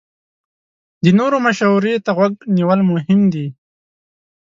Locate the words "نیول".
2.55-2.79